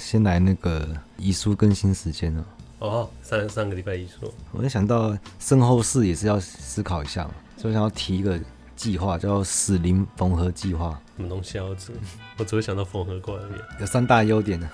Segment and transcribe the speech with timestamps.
[0.00, 2.44] 先来那个遗书更新时间哦。
[2.78, 8.40] 哦，上上个礼拜遗书，我就想到身后事也是要思考一下嘛，所以想要提一个
[8.74, 10.98] 计划，叫“死灵缝合计划”。
[11.16, 11.64] 什么东西啊？
[11.68, 11.92] 我只
[12.38, 13.80] 我只会想到缝合过而已。
[13.80, 14.68] 有三大优点呢：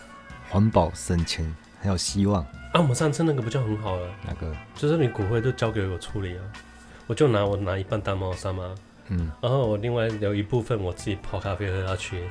[0.49, 2.43] 环保、省钱，还有希望。
[2.73, 4.09] 啊，我们上次那个不就很好了？
[4.25, 4.55] 哪个？
[4.77, 6.45] 就是你骨灰都交给我处理啊，
[7.09, 8.73] 我就拿我拿一半当猫砂嘛。
[9.09, 12.23] 嗯，然后我另外有一部分我自己泡咖啡喝下去，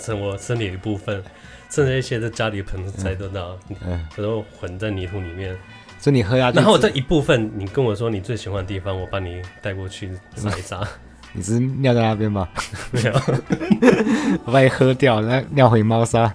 [0.00, 1.22] 成我身体的一部分，
[1.70, 5.56] 剩下一些在家里盆栽得到，嗯，然后混在泥土里面，
[5.98, 6.56] 所以你喝下去。
[6.56, 10.86] 然后这一部分，你跟我说你最喜欢的地方，我帮你带过去撒一撒。
[11.34, 12.48] 你是尿在那边吗？
[12.90, 13.12] 没有，
[14.46, 16.34] 我把你喝掉，那尿回猫砂。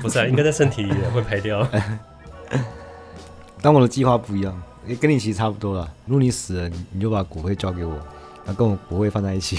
[0.00, 1.66] 不是啊，应该在身体里会排掉。
[3.60, 5.92] 但我的计划不一样，也跟你其实差不多了。
[6.06, 7.98] 如果你死了，你就把骨灰交给我。
[8.46, 9.58] 那跟我骨灰放在一起，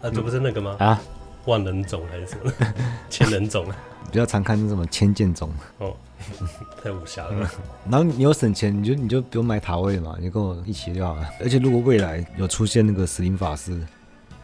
[0.00, 0.76] 啊，这不是那个吗？
[0.78, 0.98] 啊，
[1.46, 2.52] 万人冢还是什么？
[3.08, 3.76] 千人冢啊？
[4.10, 5.50] 比较常看是什么千剑冢？
[5.78, 5.96] 哦，
[6.82, 7.50] 太武侠了。
[7.90, 11.28] 然后你有省钱，你就你就不用买塔位嘛，你跟我一起就好了。
[11.40, 13.80] 而且如果未来有出现那个死灵法师，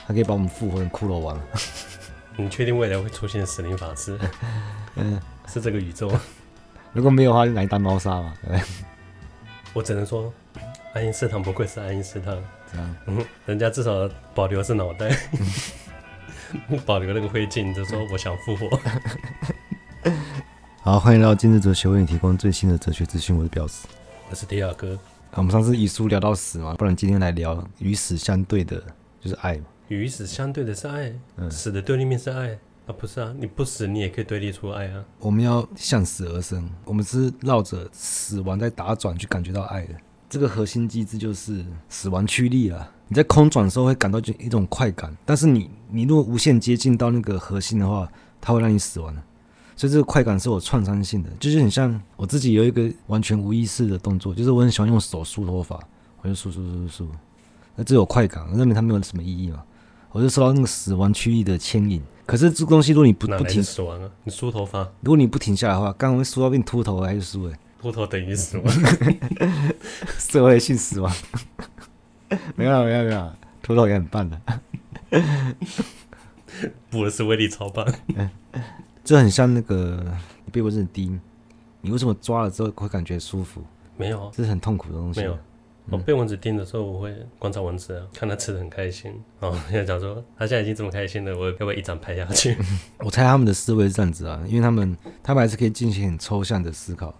[0.06, 1.38] 他可以把我们复活成骷髅王。
[2.36, 4.18] 你确定未来会出现死灵法师？
[4.96, 6.10] 嗯，是这个宇宙。
[6.92, 8.34] 如果没有的话，就拿你当猫砂嘛。
[9.72, 10.32] 我只能说。
[10.94, 12.36] 爱因斯坦不愧是爱因斯坦，
[13.06, 15.08] 嗯，人家至少保留是脑袋，
[16.84, 18.80] 保留那个灰烬，就说我想复活。
[20.82, 23.36] 好，欢迎来到今日哲学，为你提供最新的哲学资讯。
[23.36, 23.86] 我是表示，
[24.28, 24.94] 我是迪亚哥。
[25.30, 28.82] 啊，我们上次以书聊到死嘛，不然今天来聊与死相对的，
[29.20, 29.64] 就是爱嘛。
[29.88, 33.32] 与死相对的是爱，嗯，死的对立面是爱啊，不是啊？
[33.38, 35.04] 你不死，你也可以对立出爱啊。
[35.20, 39.94] 我们要向死而生，我们是绕着死亡在打转，去感觉到爱的。
[40.28, 42.90] 这个核心机制就是死亡驱力了。
[43.12, 48.08] 你在空转的时候会感到一种快感，但是你你如果无限接近到那个核心的话，
[48.40, 49.22] 它会让你死亡的。
[49.76, 55.78] 所以这个快感是有创伤性的，就是很像我自己有一个完全无意识的动作，就是我很喜欢用手梳头发，
[56.22, 57.08] 我就梳梳梳梳梳，
[57.76, 59.62] 那这有快感，我认为它没有什么意义嘛。
[60.12, 62.00] 我就受到那个死亡区域的牵引。
[62.24, 67.54] 可是这个东西如果你不不停死亡啊，你梳头发，如果你不停下来的话，刚刚会梳到变秃头还是梳诶？
[67.78, 68.74] 秃头等于死亡，
[70.18, 71.14] 社会性死亡。
[72.56, 73.32] 没有没有没有，
[73.62, 74.40] 土豆也很棒的。
[76.90, 77.86] 补的是威力超棒，
[79.02, 80.04] 这很像那个
[80.50, 81.18] 被蚊子叮，
[81.80, 83.62] 你为什么抓了之后会感觉舒服？
[83.96, 85.20] 没有，这是很痛苦的东西。
[85.20, 85.38] 没有，
[85.90, 89.12] 我被蚊子叮的时候，我会观察蚊子，看它吃的很开心。
[89.40, 92.56] 哦，现在讲说它现在已经这么开心了，我要不要一掌拍下去？
[92.98, 97.14] 我猜他们的思维是这样子啊，因为他们他们还是可以进行很抽象的思考。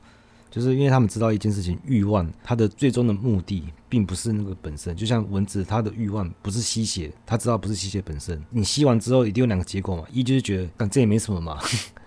[0.52, 4.94] 就是因为他们知道一件事情，欲望它的最终的目的并不是那个本身。
[4.94, 8.38] 就像蚊子，它的欲望不是吸血，它知道不是吸血本身。
[8.50, 11.58] 你吸完之后一定有两个结果嘛，一就是觉得，但这也没什么嘛，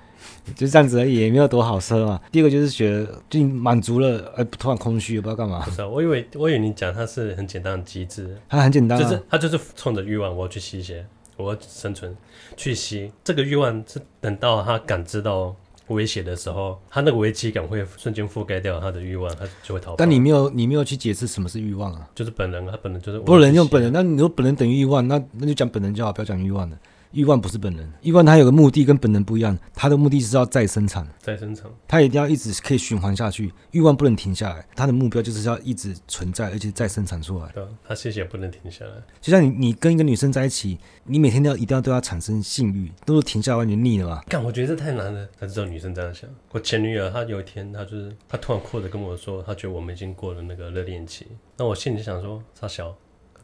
[0.55, 2.21] 就这样子而已，也没有多好吃嘛。
[2.31, 5.65] 第二个就是觉得，就满足了，哎，突然空虚，不知道干嘛。
[5.65, 11.03] 不是啊，我以为我以为你讲它是很简单的机制，它 很简单啊，就是它就是冲着欲望，我要去吸血，
[11.35, 12.15] 我要生存，
[12.55, 13.11] 去吸。
[13.23, 15.55] 这个欲望是等到他感知到。
[15.87, 19.95] 威胁的时候，他那个危机感会瞬间覆盖掉他的欲望，他就会逃跑。
[19.97, 22.09] 但你没有，你没有去解释什么是欲望啊？
[22.15, 23.91] 就是本能，他本能就是不能用本能。
[23.93, 26.77] 那你说本能等于欲望，那那就讲本能就好，不要讲欲望了。
[27.11, 33.53] 欲望不是本能，欲望它有个目的跟本能不一样，它的目的是要再生产，再生产，它一定要一直可以循环下去。
[33.71, 37.49] 欲望不能停下来，它的目标就是要一直存在，而且再生产出来。
[37.53, 38.91] 对，它谢谢不能停下来。
[39.21, 44.21] 就像你，你跟一个女生在一起，你每天都要一定要对她产生性欲，都是停下来完全腻了嘛？
[44.27, 45.27] 干，我觉得这太难了。
[45.39, 46.29] 他知道女生这样想。
[46.51, 51.27] 我前女友她有一天，她就是她突然哭着跟我说，她觉得我们已经过了那个热恋期。
[51.57, 52.95] 那我心里就想说，她小。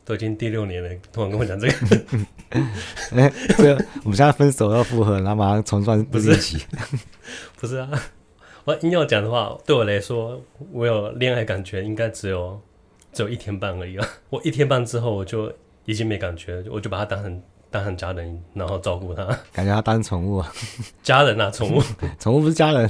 [0.03, 1.73] 都已经第六年了，突然跟我讲这个，
[2.51, 6.65] 哎、欸，这个我们现在分手要复合，然后马上重算不是一起，
[7.59, 7.89] 不是啊，
[8.63, 10.41] 我硬要讲的话，对我来说，
[10.71, 12.59] 我有恋爱感觉应该只有
[13.13, 14.07] 只有一天半而已啊。
[14.29, 15.51] 我一天半之后我就
[15.85, 19.23] 已经没感觉，我就把他当成当成家人，然后照顾他，
[19.53, 20.51] 感觉他当宠物啊，
[21.03, 21.81] 家人啊，宠物，
[22.19, 22.89] 宠物不是家人，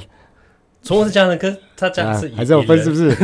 [0.81, 3.15] 宠物是家人，可是他家是、啊、还是有分是不是？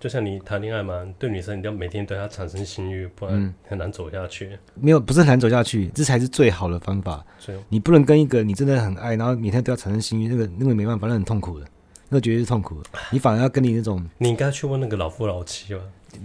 [0.00, 4.46] 就像你谈恋爱嘛，对女生你要每天对她产生性欲，不然很难走下去。
[4.46, 7.22] 嗯、没有，不是很难走下去，这才是最好的方法。
[7.68, 11.66] 你不能跟一个你真的很爱，然后每天都要产生性欲，那个那个没办法，那很痛苦的，
[12.08, 12.88] 那个绝对是痛苦的。
[13.10, 15.80] 你反而要跟你那种，你应该去问那个老夫老妻吧，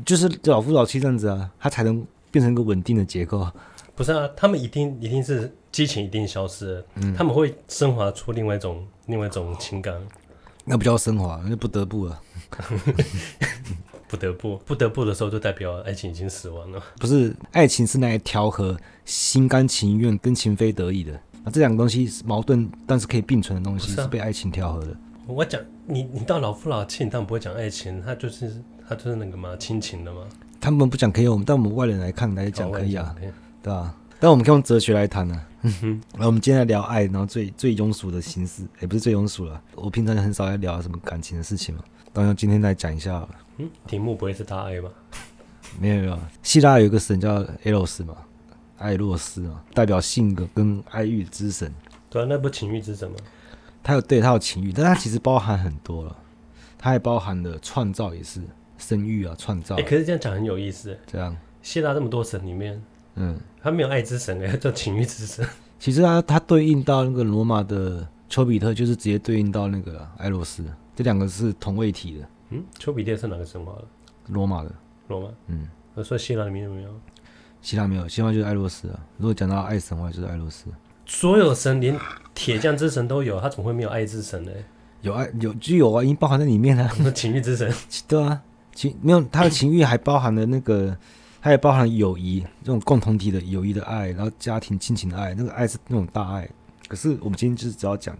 [0.06, 2.01] 就是老夫老妻这样子啊，他才能
[2.31, 3.45] 变成一个稳定的结构。
[3.94, 9.94] 不是啊，他们一定一定是激情一定消失了，嗯、他们会升华出另外一种另外一种情感。
[10.63, 12.21] 那不叫升华，那不得不了。
[14.07, 16.81] 不得不，不得不的时候，就代表爱情已经死亡了。
[17.00, 21.13] 不是，爱情是拿来调和心甘情愿跟情非得已的。
[21.44, 24.95] 啊，这两个东西是矛盾，但是可以并存的东西，是，啊、是被爱情调和的。
[25.27, 30.21] 我讲你，你到老夫老妻，你当然不会讲爱情，他就是他就是那个嘛，亲情的嘛。
[30.62, 33.15] 他们不讲可以，我们但我们外人来看来讲可以啊，
[33.62, 33.97] 对吧，啊？
[34.19, 35.45] 但我们可以用哲学来谈呢，啊。
[36.13, 39.59] 然后我们今天来聊爱，然后最最庸俗的形式，也不是最庸俗了。
[39.74, 41.83] 我平常很少在聊什么感情的事情嘛，
[42.16, 43.28] 当然今天来讲一下。
[43.58, 44.90] 嗯，题目不会是大爱吧？
[45.78, 48.16] 没有没有，希腊有一个神叫 Eros 嘛，
[48.78, 51.74] 爱洛斯嘛，代表性格跟爱欲之神。
[52.10, 53.18] 对啊，那不情欲之神吗？
[53.84, 56.16] 他有对他有情欲，但他其实包含很多了，
[56.78, 58.40] 他还包含了创造，也是
[58.78, 59.76] 生育啊，创造。
[59.76, 60.98] 哎、欸，可是这样讲很有意思。
[61.06, 62.82] 这样，希腊这么多神里面，
[63.16, 65.46] 嗯，他没有爱之神，哎，叫情欲之神。
[65.78, 70.64] 其实他他对应到那个罗马的丘比特，就是直接对应到那个爱洛斯，
[70.95, 72.30] 这两个是同位体的。
[72.51, 73.86] 嗯，丘比特是哪个神话的？
[74.27, 74.71] 罗马的。
[75.07, 75.30] 罗马。
[75.47, 76.89] 嗯，我说希腊里面有没有？
[77.62, 79.00] 希腊没有，希腊就是爱洛斯啊。
[79.18, 80.65] 如果讲到爱神话，就是爱洛斯。
[81.06, 82.00] 所有神连
[82.33, 84.51] 铁匠之神都有，他怎么会没有爱之神呢？
[85.01, 86.89] 有爱有就有啊，已经包含在里面了。
[87.13, 87.71] 情欲之神。
[88.07, 88.42] 对啊，
[88.74, 90.95] 情没有他的情欲还包含了那个，
[91.42, 96.50] 他也包含友谊这种共同体的友谊的爱，然后家庭亲情的爱，那个爱是那种大爱。
[96.88, 98.15] 可是我们今天就是只要讲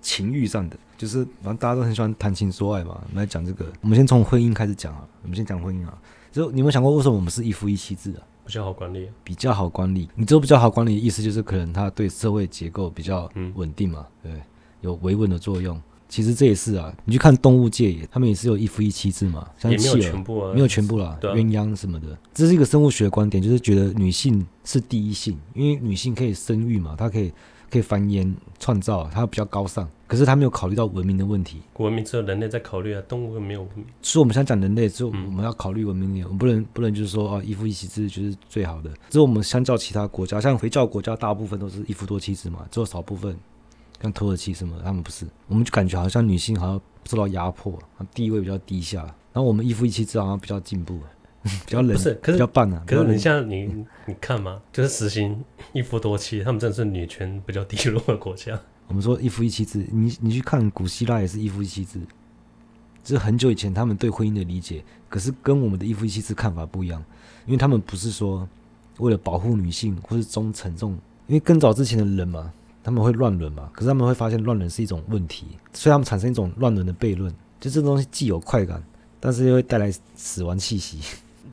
[0.00, 0.76] 情欲上的。
[0.96, 3.64] 就是反正大家都很喜欢谈情说爱嘛，我们来讲这个。
[3.80, 5.96] 我们先从婚姻开始讲啊，我们先讲婚姻啊。
[6.32, 8.20] 就你有没有想过，为什么我们是一夫一妻制啊？
[8.44, 10.08] 比较好管理，比较好管理。
[10.16, 14.42] 你知道比较好管理的意思，就是可能它对社会结构比较稳定嘛，嗯、对，
[14.80, 15.80] 有维稳的作用。
[16.08, 22.18] 其实这也是啊，你去看动物界也，他们也是有一夫一妻制嘛，像企鹅，没有全部啊，没有全部啦，鸳鸯什么的。
[22.32, 27.32] 这是一个生物学的观点，就是觉得女性是第一性，因为女性可以生育嘛，她可以。
[27.70, 31.60] 可以繁衍创造，它比较高尚，可是它没有考虑到文明的问题。
[31.76, 33.84] 文明只有人类在考虑啊，动物没有文明。
[34.02, 38.90] 所以我们想讲人类，只有我们要考虑文明点，我们不能不能就是说啊，一夫一妻制就是最好的。
[39.10, 43.36] 只有我们相较其他国家，像回教国家，大部分都是一夫多妻制嘛，只有少部分
[44.00, 45.26] 像土耳其什么，他们不是。
[45.46, 47.78] 我们就感觉好像女性好像受到压迫，
[48.14, 49.02] 地位比较低下。
[49.32, 50.98] 然后我们一夫一妻制好像比较进步。
[51.42, 52.82] 比较冷，不是，可是比较棒啊。
[52.86, 55.42] 可是你像你，你看嘛，就是实行
[55.72, 58.58] 一夫多妻，他们真的是女权比较低落的国家。
[58.88, 62.00] 我们说一夫一妻制，你你去看古希腊也是一夫一妻制，
[63.04, 67.02] 这是很久以前他们对婚姻的理解，可是跟我们的一夫一妻制看法不一样，
[67.46, 68.48] 因为他们不是说
[68.98, 72.52] 为了保护女性或是忠诚这种，因为更早之前的人嘛，
[72.82, 78.82] 他们会乱伦嘛，可是他们会发现乱伦是一种问题，所以他们产生一种乱伦的悖论，就这东西既有快感，
[79.20, 80.98] 但是又会带来死亡气息。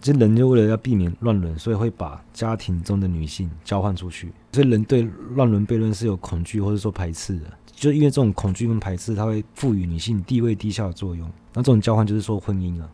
[0.02, 4.32] 这人就为了要避免乱伦，所以会把家庭中的女性交换出去。
[4.52, 5.04] 所以人对
[5.36, 11.30] 乱伦悖论是有恐惧或者说排斥的，就因为这种恐惧跟排斥，它会赋予女性地位低下的作用。
[11.54, 12.90] 那这种交换就是说婚姻啊。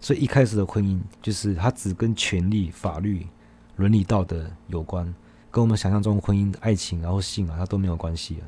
[0.00, 3.26] 所以一开始的婚姻就是它只跟权力、法律、
[3.76, 5.04] 伦理道德有关，
[5.50, 8.44] 跟我们想象中婚姻、爱情然后性啊，它都没有关系啊。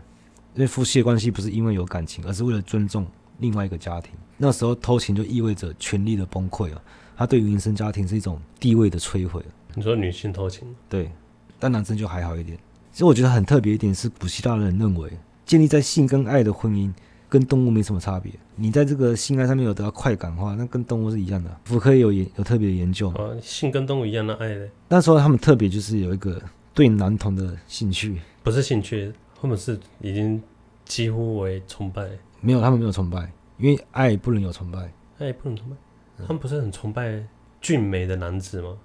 [0.54, 3.06] 因为夫妻的关系不是因为有感情，而是为了尊重
[3.38, 4.12] 另外一个家庭。
[4.36, 6.80] 那时候偷情就意味着权力的崩溃啊。
[7.16, 9.42] 他对于原生家庭是一种地位的摧毁。
[9.74, 10.68] 你说女性偷情？
[10.88, 11.10] 对，
[11.58, 12.58] 但男生就还好一点。
[12.92, 15.10] 其实我觉得很特别一点是，古希腊人认为
[15.44, 16.92] 建立在性跟爱的婚姻
[17.28, 18.32] 跟动物没什么差别。
[18.54, 21.54] 你在这个性爱上面有得到快感的话，那跟动物是一样的。
[21.64, 23.10] 福柯也有研有特别的研究。
[23.10, 24.70] 啊，性跟动物一样的爱嘞？
[24.88, 26.40] 那时候他们特别就是有一个
[26.72, 30.42] 对男童的兴趣，不是兴趣，他们是已经
[30.86, 32.08] 几乎为崇拜。
[32.40, 35.76] 没有，他们没有崇拜，因为爱不能有崇拜，爱不能崇拜。
[36.18, 37.22] 他们不是很崇拜
[37.60, 38.76] 俊美的男子吗？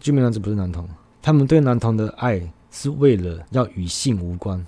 [0.00, 0.88] 俊美男子不是男童，
[1.22, 4.58] 他们对男童的爱是为了要与性无关。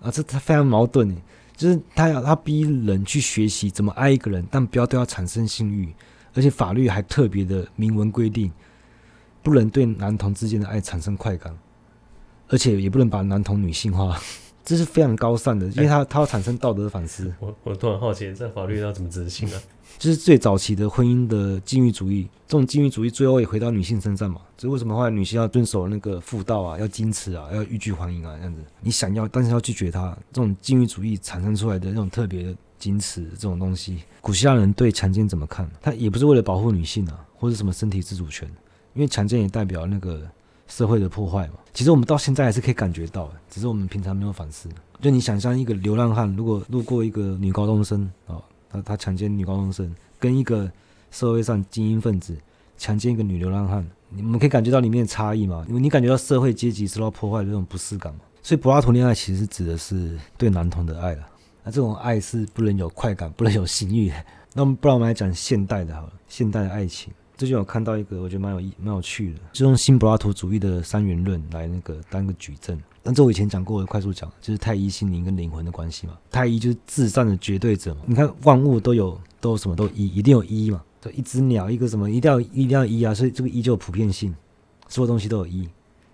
[0.00, 1.22] 啊，这他非常矛盾诶，
[1.56, 5.94] 就是他要他逼人去学习怎么爱一个人，但不要对他产生性欲，
[6.34, 8.52] 而且法律还特别的明文规定，
[9.42, 11.56] 不能对男童之间的爱产生快感，
[12.48, 14.20] 而且也不能把男童女性化。
[14.64, 17.32] 这是非常高尚的，因为它它要产生道德的反思。
[17.38, 19.60] 我我突然好奇，这法律要怎么执行啊？
[19.98, 24.40] 就是最早期的婚姻的禁欲主义，这种禁欲主义最后也回到女性身上嘛。
[24.56, 28.60] 所以为什么后来女性要遵守那个妇道啊，要矜持啊，要欲拒还迎啊，这样子？
[28.80, 30.16] 你想要，但是要拒绝它。
[30.32, 35.70] 这种禁欲主义产生出来的那种特别的矜持这种东西，古希腊人对强奸怎么看？
[35.80, 38.48] 他也不是为了保护女性啊，或者什么身体自主权，
[38.94, 40.22] 因为强奸也代表那个。
[40.74, 44.68] 社会的破坏嘛，其实我们到现在还是可以感觉到，只是我们平常没有反思。
[45.00, 50.68] 就你想象一个流浪汉，如果路过一个女高中生啊，他他强奸女高中生，跟一个
[51.12, 52.36] 社会上精英分子
[52.76, 55.64] 强奸一个女流浪汉，你们可以感觉到里面的差异嘛？
[55.68, 58.22] 因为你感觉到社会阶级受到破坏的这种不适感嘛？
[58.42, 61.24] 所以柏拉图恋爱其实指的是对男童的爱了。
[61.62, 64.12] 那这种爱是不能有快感，不能有性欲。
[64.52, 67.12] 那我们不然我们来讲现代的好了，现代的爱情。
[67.36, 72.80] 最近有看到一个，我觉得蛮有意、蛮有趣的，就用新柏拉图主义的三元论来那个当个举证。
[73.02, 76.16] 那这我以前讲过的，快速讲，就是太一心灵跟灵魂的关系嘛。
[76.30, 78.02] 太一就是至善的绝对者嘛。
[78.06, 80.80] 你看万物都有都有什么都一，一定有一嘛。
[81.00, 83.12] 就一只鸟，一个什么，一定要一定要一啊。
[83.12, 84.34] 所以这个一就有普遍性，
[84.88, 85.68] 所有东西都有一。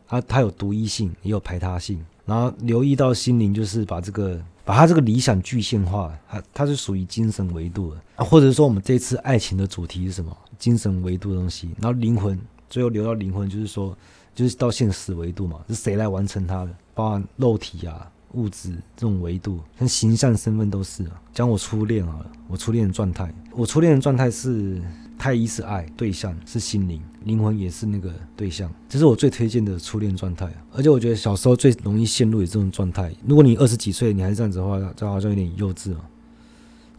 [0.09, 2.05] 它它有独一性，也有排他性。
[2.25, 8.25] 然后留意到心灵，就是把这个把它这个理想具现化，它它是属于精神维度的啊。
[8.25, 10.37] 或者说我们这次爱情的主题是什么？
[10.61, 11.71] 精神维度的东西。
[11.81, 12.39] 然后灵魂
[12.69, 13.97] 最后留到灵魂，就是说。
[14.33, 16.71] 就是到现实维度嘛，是谁来完成它的？
[16.95, 21.21] 包含肉体啊、物质这种维度，像形象、身份都是啊。
[21.35, 24.81] 讲我初恋啊，我初恋的状态，我初恋的状态是
[25.19, 30.51] 太一是爱对象，是心灵，灵魂也是那个对象，这是我最推荐的初恋状态。
[30.73, 36.01] 而且我觉得小时候最容易陷入的这种状态，如果你二十几岁你还是这样子的话，这好像有点幼稚啊。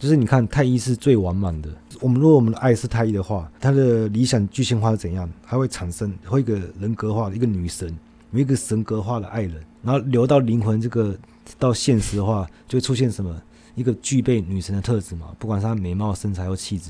[0.02, 1.70] 就是你看太一是最完满的。
[2.00, 5.32] 我们如果我们的爱是太一的话，他的理想具象化是怎样？
[5.44, 7.96] 他会产生会一个人格化的一个女神，
[8.32, 11.16] 有一个神格化的爱人，然后流到灵魂这个
[11.60, 13.40] 到现实的话，就会出现什么？
[13.76, 16.90] 一个具备女神的特质嘛，不管是她美貌、身材或气质。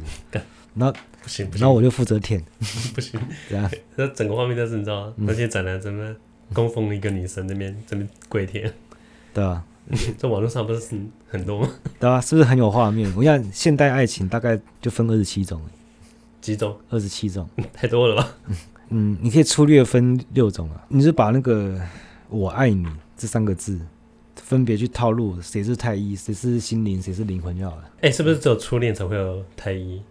[0.73, 2.41] 那不行，不行，然后我就负责舔，
[2.95, 5.13] 不行，对啊， 那整个画面都是你知道吗？
[5.17, 6.15] 那些展览怎么
[6.53, 8.73] 供奉一个女神那边这边跪舔？
[9.33, 9.61] 对啊。
[10.17, 11.69] 在网络上不是很很多吗？
[11.99, 13.11] 对啊，是不是很有画面？
[13.15, 15.61] 我想现代爱情大概就分二十七种，
[16.39, 16.77] 几种？
[16.89, 18.35] 二十七种， 太多了吧？
[18.89, 20.85] 嗯，你可以粗略分六种啊。
[20.89, 21.79] 你是把那个
[22.29, 23.79] “我爱你”这三个字
[24.35, 27.83] 分别去套路，谁是太一，谁是心灵，谁是灵魂就好了。
[27.97, 30.01] 哎、欸，是不是只有初恋才会有太一？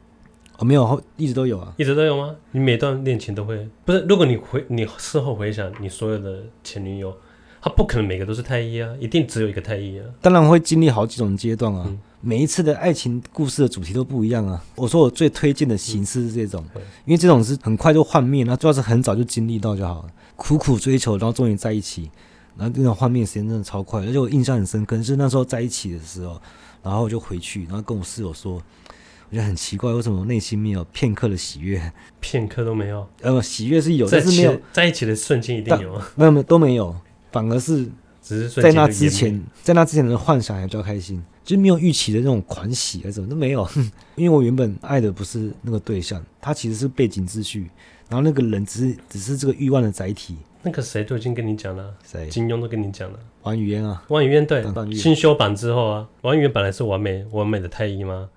[0.59, 2.37] 哦，没有，一直都有啊，一直都有吗？
[2.53, 3.69] 你每段恋情都会？
[3.85, 7.17] 不是，如果你回你事后回想你所有的前女友。
[7.63, 10.05] 他不可能每个都是太一啊，一定只有一个太一啊。
[10.21, 14.65] 当然会经历好几种阶段啊，嗯、每一次的爱情故事的主题都不一样啊。
[14.77, 20.09] 我说我最推荐的形式是这种，嗯、因为这种是很快就幻灭，那主要是很早就经历到就好了。
[20.37, 22.11] 苦苦追求，然后终于在一起，
[22.57, 26.41] 然后这种幻灭时间真的超快，而且我印象很深刻，是那时候在一起的时候，
[26.83, 33.07] 然后我就回去，然后跟我室友说，我觉得很奇怪，为什么我内心没有片刻的喜悦，片刻都没有？
[33.21, 36.97] 呃，喜悦是有，但是没有在一起的瞬间一定有，没有没有都没有。
[37.33, 37.87] 反而是
[38.23, 43.67] 只是在那之前，在那之前的幻想还比较开心，就是没有预期的那种狂喜，还是什么都没有。
[44.17, 47.71] 因为我原本爱的不是那个对象，他其实是背景秩序，
[48.09, 50.37] 然后那个人只是只是这个欲望的载体。
[50.63, 52.29] 那个谁都已经跟你讲了，谁？
[52.29, 53.19] 金庸都跟你讲了。
[53.45, 54.63] 王语嫣啊，王语嫣对，
[54.95, 58.29] 新修版之后啊，王语嫣本来是完美完美的太医吗，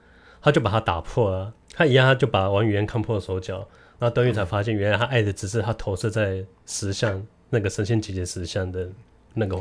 [0.42, 3.68] 他就把他打破了，他一样他就把王语嫣看破手脚，
[4.00, 7.22] 然后段誉才发现原来他爱的只是他投射在石像。
[7.54, 8.90] 那个神仙姐姐石像的
[9.36, 9.56] 那个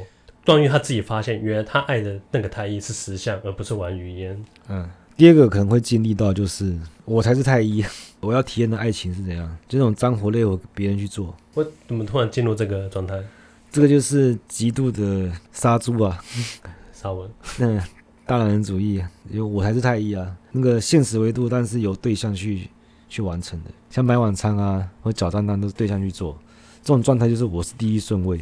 [0.47, 4.45] 段誉他自己发现，原来他爱的那个太医是石像，而不是玩语嫣。
[4.69, 7.85] 嗯，第二个可能会经历到就是我才是太医，
[8.21, 9.47] 我要体验的爱情是怎样？
[9.69, 11.37] 就这种脏活累活别人去做。
[11.53, 13.23] 我怎么突然进入这个状态？
[13.71, 16.19] 这个就是极度的杀猪啊，
[16.95, 17.31] 杀文。
[17.59, 17.79] 嗯，
[18.25, 20.35] 大男人主义，因为我才是太医啊。
[20.51, 22.69] 那个现实维度，但是有对象去
[23.09, 26.39] 去完成的，像买晚餐啊或找账单都是对象去做。
[26.83, 28.39] 这种状态就是我是第一顺位，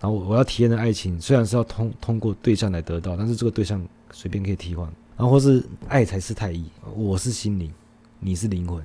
[0.00, 6.64] 然后我要体验的爱情虽然是要通通过对象来得到，但是这个对象随便可以替换，然后或是爱才是太一，
[6.94, 7.70] 我是心灵，
[8.18, 8.82] 你是灵魂，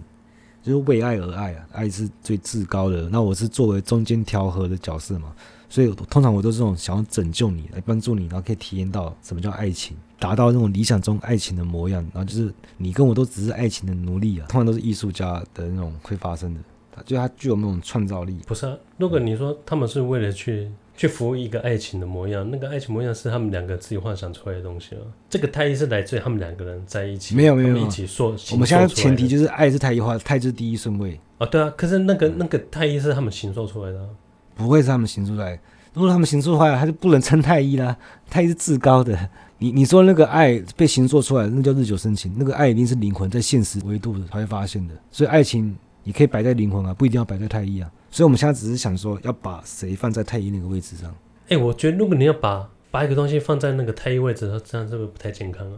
[0.61, 3.09] 就是为爱而爱啊，爱是最至高的。
[3.09, 5.33] 那我是作为中间调和的角色嘛，
[5.69, 16.59] 所以通常我都是这种想要拯救你，来帮助你，然后可以体验到什么叫爱情，达到那种理想中爱情的模样，然后就是你跟我都只是爱情的奴隶啊，通常都是艺术家的那种会发生的。
[17.05, 18.77] 就它具有那种创造力，不是啊？
[18.97, 25.01] 如果你说他们是为了去去服务一个爱情的模样，那个爱情模样是他们两个自己幻想出来的东西啊。
[25.29, 28.35] 这个太一是来自于他们两个人在一起，没有没有一起说。
[28.51, 31.45] 我们现在前提就是爱是太一化，太就是第一顺位啊。
[31.47, 34.09] 对啊，可是那个那个太一是他们形塑出来的，
[34.53, 35.59] 不会是他们形塑出来。
[35.93, 37.97] 如果他们形塑出来，他就不能称太一啦。
[38.29, 39.17] 太一是至高的。
[39.57, 42.33] 你你说那个爱被形塑出来，那叫日久生情。
[42.37, 44.93] 那个爱一定是灵魂在现实维度的才会发现的。
[45.09, 45.75] 所以爱情。
[46.03, 47.91] 你可以摆在灵魂啊，不一定要摆在太一啊。
[48.09, 51.09] 所以我们现在只是想说，要把谁放在太一那个位置上？
[51.45, 55.77] 哎、欸，我觉得如果你要把把一个东西放在那个太一位置，这样是不是不太健康啊？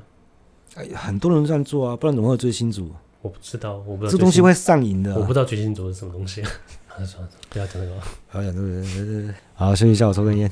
[0.75, 2.89] 哎，很多人这样做啊，不然怎么会有追星族？
[3.22, 4.12] 我不知道，我不知道。
[4.12, 5.18] 这东西会上瘾的、啊。
[5.18, 6.42] 我不知道追星族是什么东西。
[6.94, 7.96] 算了算了，不要讲这个。
[8.32, 9.34] 不要讲这个。
[9.56, 10.51] 好，休息一下，我抽根烟。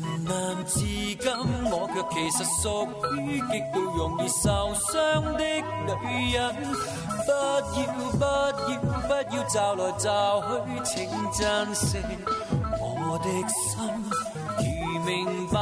[0.31, 1.19] 情难自禁，
[1.69, 4.89] 我却其实属于极度容易受伤
[5.33, 6.39] 的女人。
[7.25, 7.81] 不要
[8.13, 8.23] 不
[8.71, 8.73] 要
[9.07, 10.47] 不要找来找去，
[10.85, 10.91] 请
[11.31, 11.97] 珍惜
[12.79, 13.79] 我的心。
[14.59, 14.65] 如
[15.05, 15.09] 明
[15.47, 15.59] 白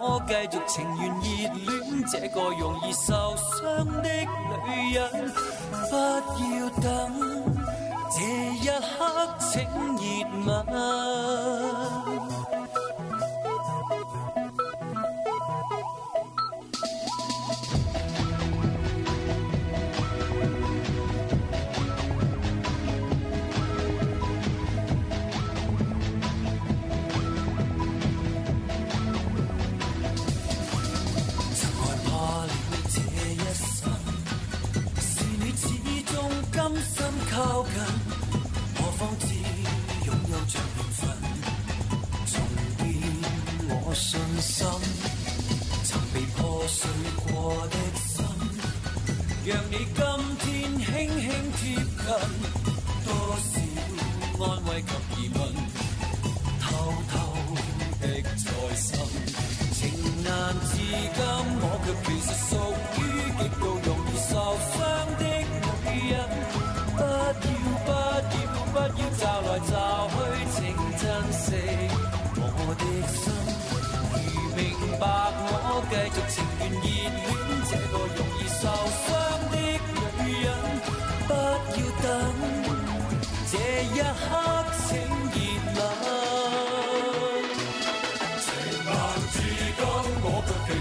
[0.00, 1.68] 我继续情愿热恋
[2.10, 4.08] 这个容易受伤的
[4.66, 4.98] 女人，
[5.90, 5.92] 不
[6.58, 6.86] 要等。
[8.10, 8.16] 这
[8.54, 8.98] 一刻，
[9.38, 9.46] 请
[10.44, 12.07] 热吻。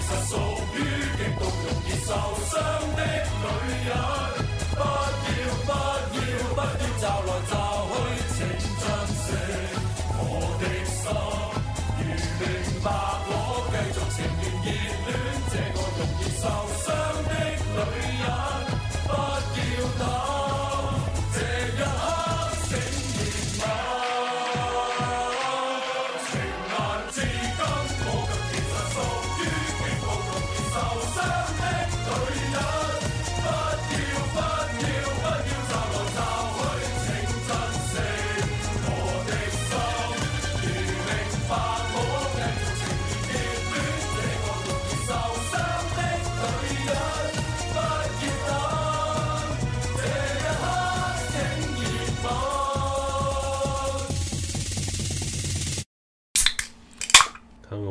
[0.07, 0.46] Força Sol.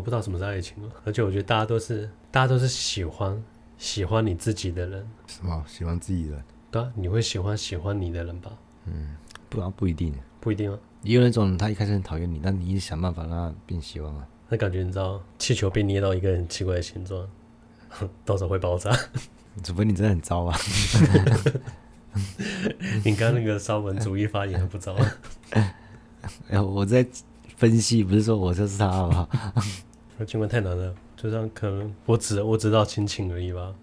[0.06, 3.42] 不知道什么是爱情了，而且我觉得大家都是，大家都是喜欢
[3.76, 5.04] 喜欢你自己的人。
[5.26, 5.64] 什么？
[5.66, 6.44] 喜欢自己的人？
[6.70, 8.52] 对啊，你会喜欢喜欢你的人吧？
[8.84, 9.16] 嗯，
[9.48, 10.78] 不然不一定，不一定啊。
[11.02, 14.24] 也有那种他一开始很讨厌你，但你一直想办法让他变喜欢啊。
[14.48, 17.28] 那感觉你知道，气球被捏到一个很奇怪的形状，
[18.24, 18.96] 到时候会爆炸。
[19.64, 20.56] 除非你真的很糟啊。
[23.04, 25.16] 你刚刚那个沙文主义发言很不糟啊。
[26.48, 27.04] 哎，我在
[27.56, 29.28] 分析，不是说我就是他，好不好？
[30.18, 33.74] 那尽管太难了，就这样可能我只我知道亲情而已吧。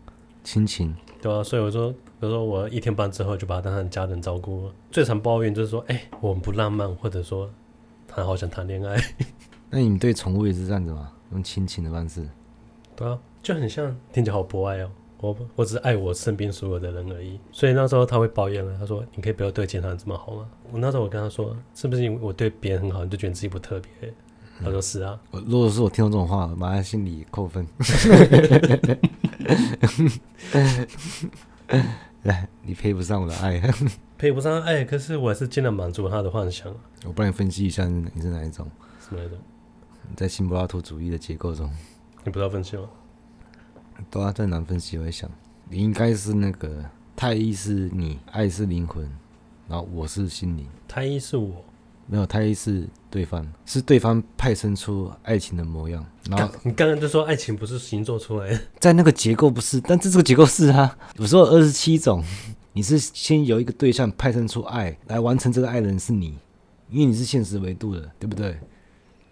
[0.43, 4.73] 亲情，对啊，所以我说，比如说我一天半之后就把他当成家人照顾了。
[4.91, 7.49] 最常抱怨就是说，哎、欸，我们不浪漫，或者说
[8.07, 8.97] 他好想谈恋爱。
[9.69, 11.11] 那你们对宠物也是这样子吗？
[11.31, 12.27] 用亲情的方式？
[12.95, 14.91] 对啊，就很像听起来好博爱哦。
[15.21, 17.39] 我我只是爱我身边所有的人而已。
[17.53, 24.13] 所以那时候他会抱怨了，他说：“你可以不要对其他人这么好吗？”我那时候我跟他说：“是不是因为我对别人很好，你就觉得自己不特别？”
[24.61, 27.67] 他说是啊，我如果是我听到这种话，马上心里扣分。
[32.23, 33.59] 来，你配不上我的爱，
[34.17, 36.73] 配不上爱，可是我还是尽量满足他的幻想。
[37.05, 38.69] 我帮你分析一下，你是哪一种？
[39.01, 39.35] 什么来着？
[40.15, 41.69] 在新柏拉图主义的结构中，
[42.23, 42.83] 你不知道分析吗？
[44.09, 44.97] 都要再难分析。
[44.97, 45.29] 我在想，
[45.69, 46.85] 你应该是那个
[47.15, 49.03] 太一是你，爱是灵魂，
[49.67, 50.67] 然后我是心灵。
[50.87, 51.65] 太一是我。
[52.05, 56.05] 没有，太一是对方，是对方派生出爱情的模样。
[56.29, 60.97] 然后你刚刚就说爱情不是形作出来的， 在那个结构不是，但这这个结构是啊。
[61.17, 62.23] 我说二十七种，
[62.73, 66.37] 你是先由一个对象派生出爱来完成这个爱的人是你，
[66.89, 68.57] 因为你是现实维度的，对不对？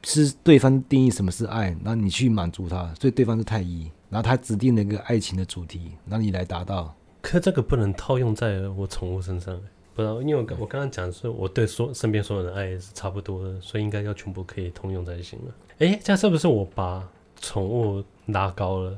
[0.04, 6.96] 是对方定义什么是爱，然后你去满足他，所以对方是太一，然后他指定了一个爱情的主题，然后你来达到。
[7.22, 9.56] 可这个不能套用在我宠物身上。
[9.94, 15.54] 不知道，因为我刚我刚刚讲的是我对所身边所有人的爱是差不多的，所以应该要全部可以通用才行了。
[15.80, 17.08] 哎，这样是不是我把
[17.42, 18.98] 宠物拉高了，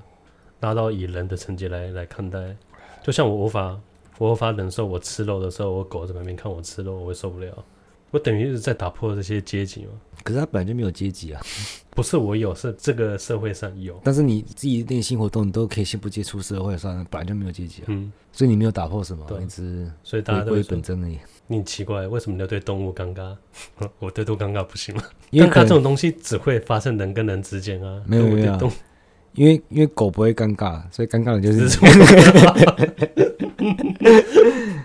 [0.59, 2.55] 拉到以人的层级来来看待？
[3.01, 3.79] 就像我无法
[4.17, 7.51] 我无法忍受我吃肉的时候，我狗在旁边看我吃肉，我会受不了。
[8.13, 9.91] 我等于是在打破这些阶级嘛。
[10.23, 11.41] 可是他本来就没有阶级啊，
[11.89, 13.99] 不是我有，是这个社会上有。
[14.03, 17.85] 但是你自己内心活动，你都可以先不接触社会上，本来就没有阶级啊。
[17.87, 21.17] 嗯，所以你没有打破什么，对，你只所以大家都会本真而已。
[21.47, 23.35] 你很奇怪，为什么你要对动物尴尬？
[23.99, 25.03] 我对动物尴尬不行吗？
[25.31, 28.01] 因为尴尬这种东西只会发生人跟人之间啊。
[28.05, 28.71] 没有没有，
[29.33, 31.77] 因为因为狗不会尴尬，所以尴尬的就是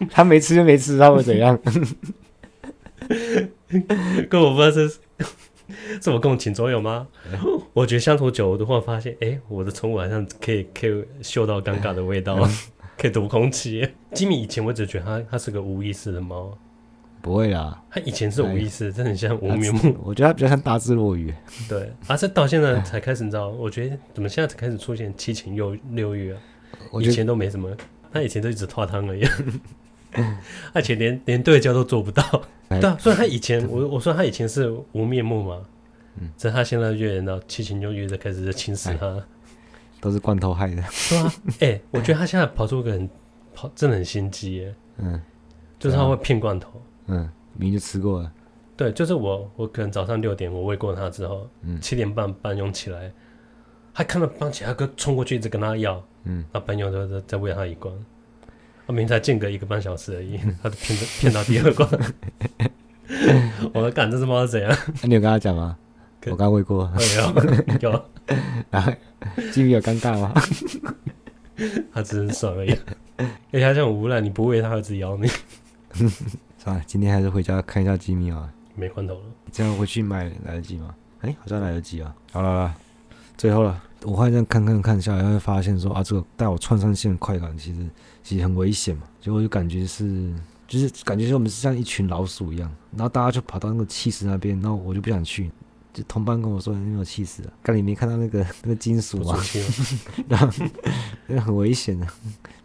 [0.10, 1.56] 他没吃就没吃，他会怎样？
[4.28, 4.98] 跟我不知道是
[6.00, 7.06] 这么共情作用吗？
[7.74, 12.36] 我觉得相处久了的话，发现哎、欸，我的宠物好像可以可以嗅到尴尬的味道，
[12.96, 13.88] 可以读空气。
[14.12, 16.56] 吉米以前我只觉得他他是个无意识的猫，
[17.20, 19.96] 不会啦，他以前是无意识，真的很像无名目。
[20.02, 21.32] 我觉得他比较像大智若愚。
[21.68, 23.48] 对，而、啊、是到现在才开始，你知道？
[23.48, 26.40] 我觉得怎么现在才开始出现七情六六欲啊？
[27.00, 27.70] 以前都没什么，
[28.10, 29.26] 他以前都一直拖汤而已。
[30.72, 32.22] 而且连连对焦都做不到，
[32.68, 35.64] 对啊，虽然他以前我我说他以前是无面目嘛，
[36.20, 39.22] 嗯，所以他现在越演到七情六欲的开始在侵蚀他，
[40.00, 43.09] 都是罐头害的，对啊，哎、欸，我觉得他现在跑出个很
[43.54, 45.20] 跑，真的很心机耶，嗯，
[45.78, 47.18] 就是他会骗罐头，嗯，
[47.54, 48.33] 明明就吃过了，
[48.76, 53.12] 对，就是我我可能早上六点我喂过他之后，嗯，七点半半用起来，
[53.92, 57.92] 他看到帮其他哥冲过去一直跟他要，嗯，那朋友都在在喂他一罐。
[58.88, 61.87] 我明明才间隔一个半小时而已， 他就骗骗到第二关。
[63.74, 64.77] 我说干这只猫是怎样？
[65.03, 65.77] 那你有跟他讲吗？
[66.27, 66.90] 我刚喂过。
[67.81, 68.05] 有 有。
[68.70, 68.90] 然后
[69.53, 70.33] 吉米有尴尬吗？
[71.92, 72.70] 他只是爽而已。
[73.18, 75.29] 而且他这种无赖，你不喂他他自己咬你。
[76.57, 78.51] 算了，今天还是回家看一下吉米啊。
[78.74, 79.20] 没罐头了。
[79.53, 80.94] 这样回去买来得及吗？
[81.20, 82.14] 哎，好像来得及啊。
[82.33, 82.74] 好了啦，
[83.38, 83.83] 最后了。
[84.03, 87.81] 我发现看看看下来，会发现说啊，这个带我串上线的快感，其实
[88.22, 89.05] 其实很危险嘛。
[89.20, 90.33] 结果就感觉是，
[90.68, 95.51] 就是感觉是我们是像一群老鼠一样，然后大家就跑到那个气室那边，然后我就不想去。
[95.92, 99.37] 就同伴跟我说没有起司了，刚你没看到那个 那个金属吗？
[100.29, 100.48] 然后
[101.27, 102.07] 那很危险的。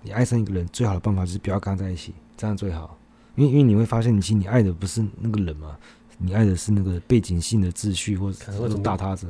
[0.04, 2.96] 你爱上一个人，最好的办法就是不要跟他在一起，这样最好。
[3.36, 5.76] 因为因为你会发现，你其实你爱的不是那个人嘛，
[6.20, 9.28] 你爱的是那个背景性的秩序或者大他者。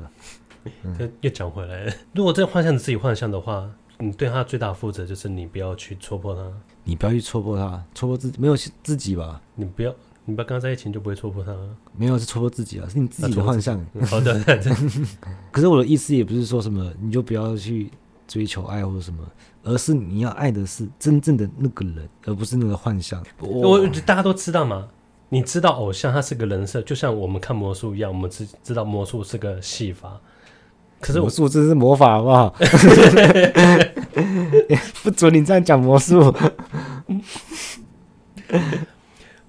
[0.99, 1.93] 又又讲回来了。
[2.13, 6.41] 如果这个幻象你自己幻象的话，你对他最大负责就是你不要去戳破他，
[6.84, 9.41] 你不要去戳破他，戳破自己没有自己吧？
[9.56, 9.93] 你不要，
[10.26, 11.56] 你不要跟他在一起，你就不会戳破他。
[11.95, 13.80] 没有是戳破自己啊，是你自己的幻象。
[14.08, 14.43] 好的。
[15.52, 17.91] 可是我的意思也不是说什么你就不要去
[18.28, 19.23] 追求爱或者什么，
[19.63, 23.23] 而是你要爱的是真正的那个人，而不是那个幻象。
[23.39, 24.89] 我大家都知道嘛。
[25.30, 30.21] 你知道偶像他是个人设，就像我们看魔术一样，我们知知道魔术是个戏法。
[31.04, 32.50] 可是魔术这是魔法，好不好？
[35.04, 36.34] 不准你这样讲魔术。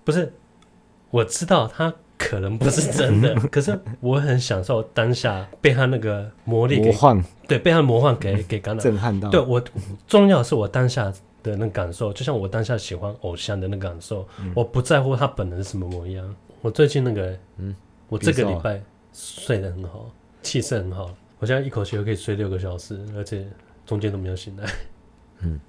[0.03, 0.33] 不是，
[1.11, 9.31] 我知道他可能不是真的， 可是我很享受当下被他那个魔力给魔幻，对，被他魔幻给给感染，震撼到。
[9.31, 9.62] 对我
[10.09, 11.12] 重要的是我当下
[11.45, 16.35] 的那感受，就像我当下喜欢偶像的那感受，嗯、我不在乎他本人是什么模样。
[16.62, 17.77] 我最近那个，嗯，
[18.09, 20.11] 我这个礼拜睡得很好，
[20.43, 21.14] 气色很好。
[21.38, 23.47] 我现在一口气都可以睡六个小时，而且
[23.85, 24.64] 中间都没有醒来。
[25.40, 25.61] 嗯，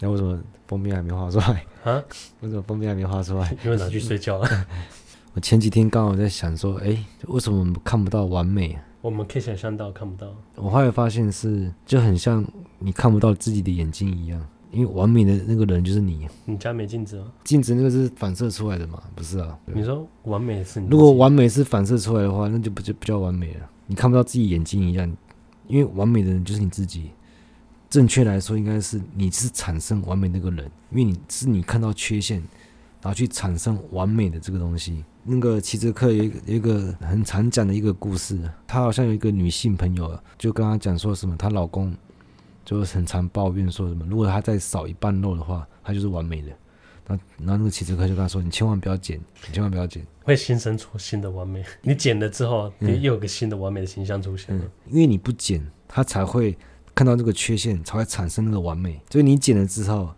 [0.00, 2.02] 那为什么封面还没画出来啊？
[2.40, 3.56] 为什么封面还没画出来？
[3.64, 4.48] 因为拿去睡觉了。
[5.34, 8.78] 我前几天刚好在想说，哎、欸，为什么我们看不到完美？
[9.00, 10.32] 我们可以想象到看不到。
[10.54, 12.44] 我后来发现是就很像
[12.78, 16.28] 你看不到自己的眼睛一样，因为完美的那个人就是你。
[16.44, 17.26] 你家没镜子吗？
[17.44, 19.02] 镜子那个是反射出来的嘛？
[19.14, 19.58] 不是啊。
[19.66, 20.88] 你说完美是你？
[20.88, 23.70] 如果完美是反射出来的话，那就不就不叫完美了。
[23.86, 25.16] 你看不到自己眼睛一样，
[25.66, 27.10] 因为完美的人就是你自己。
[27.90, 32.38] 正确来说，应该是你是产生完美那个人，因为你是你看到缺陷，
[33.00, 35.04] 然后去产生完美的这个东西。
[35.22, 41.96] 那个齐泽克有一个有一个很常讲的一个故事，他好像有一个女性朋友，就跟他讲说什么，她老公
[42.64, 46.48] 就很常抱怨说什么，如果他再少一半肉的话，他就是完美的。
[47.06, 51.62] 然后，然后那个骑车客就跟他说：“你千万不要剪，你千万不要剪，会新生出新的完美。
[51.82, 54.64] 你剪了之后，你又有个新的完美的形象出现了。
[54.88, 56.56] 因为你不剪，他才会
[56.94, 59.00] 看到这个缺陷，才会产生那个完美。
[59.10, 60.14] 所以你剪了之后，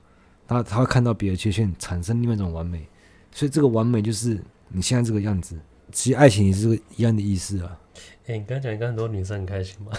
[0.47, 2.87] 他他会看到别的缺陷，产生另外一种完美。
[3.33, 5.59] 所以这个完美就是你现在这个样子。
[5.91, 7.79] 其实爱情也是一样的意思啊。
[8.27, 9.93] 哎、欸，你刚刚讲，你刚很多女生很开心吗？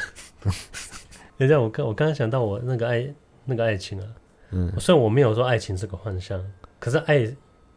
[1.38, 4.08] 等一下，我刚我刚刚想到我那个爱那个爱情啊。
[4.52, 6.41] 嗯，虽然我没有说爱情是个幻象。
[6.79, 7.25] 可是爱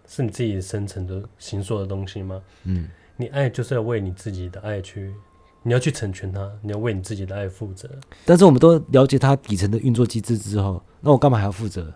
[0.06, 2.40] 是你自己生成的形塑的东西吗？
[2.64, 5.14] 嗯，你爱就是要为你自己的爱去，
[5.62, 7.88] 你要去成全他，你要为你自己的爱负责。
[8.24, 11.92] 但是我们都了解他底层的运作机制之后，那我干嘛还要负责？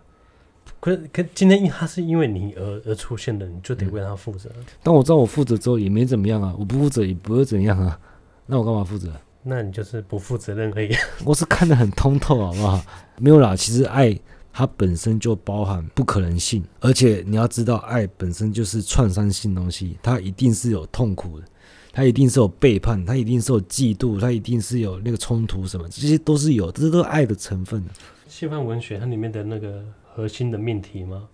[0.80, 4.50] 可是，可今天因他是因为你而而出现的，你就得为他负责。
[4.82, 7.98] 但我知道我负责之后也没怎么样啊，我不负责也不会怎样啊，
[8.46, 9.10] 那我干嘛负责？
[9.42, 10.94] 那你就是不负责任而已。
[11.24, 12.82] 我是看得很通透，好不好？
[13.18, 14.18] 没有啦，其实爱
[14.54, 21.46] 它本身就包含不可能性，而且你要知道，爱本身就是创伤性东西，它一定是有痛苦的，
[21.92, 27.84] 它一定是有背叛，它一定是有嫉妒，它一定是有那个冲突什么，这些都是有，这些都是爱的成分。
[28.28, 29.84] 西方文学它里面的那个。
[30.16, 31.24] 核心的命题吗？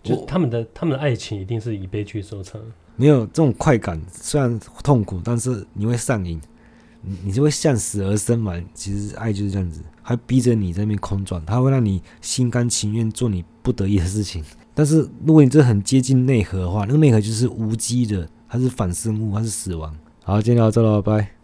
[0.00, 2.60] 就他们的他们的爱情一定是以悲剧收场。
[2.94, 6.40] 没有这种快感，虽然痛苦，但是你会上瘾，
[7.02, 8.54] 你你就会向死而生嘛。
[8.74, 14.42] 其实爱就是这样子，还逼着你在那边空转，它会让你心甘情愿做你不得已的事情。
[14.74, 19.94] 但是如果你这很接近内核的话，那个内核就是无机的，它是反生物，它是死亡。
[20.24, 21.41] 好，今天就到这了，拜拜。